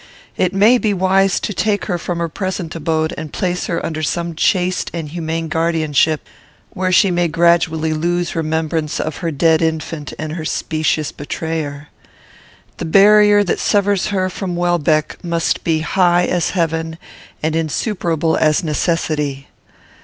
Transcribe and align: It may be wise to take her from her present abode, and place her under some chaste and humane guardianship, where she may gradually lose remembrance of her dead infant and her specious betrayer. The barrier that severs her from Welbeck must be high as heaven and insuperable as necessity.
It 0.35 0.51
may 0.51 0.79
be 0.79 0.95
wise 0.95 1.39
to 1.41 1.53
take 1.53 1.85
her 1.85 1.99
from 1.99 2.17
her 2.17 2.27
present 2.27 2.73
abode, 2.73 3.13
and 3.19 3.31
place 3.31 3.67
her 3.67 3.85
under 3.85 4.01
some 4.01 4.33
chaste 4.33 4.89
and 4.95 5.09
humane 5.09 5.47
guardianship, 5.47 6.25
where 6.71 6.91
she 6.91 7.11
may 7.11 7.27
gradually 7.27 7.93
lose 7.93 8.35
remembrance 8.35 8.99
of 8.99 9.17
her 9.17 9.29
dead 9.29 9.61
infant 9.61 10.11
and 10.17 10.31
her 10.31 10.43
specious 10.43 11.11
betrayer. 11.11 11.89
The 12.77 12.85
barrier 12.85 13.43
that 13.43 13.59
severs 13.59 14.07
her 14.07 14.27
from 14.27 14.55
Welbeck 14.55 15.23
must 15.23 15.63
be 15.63 15.81
high 15.81 16.25
as 16.25 16.49
heaven 16.57 16.97
and 17.43 17.55
insuperable 17.55 18.35
as 18.37 18.63
necessity. 18.63 19.49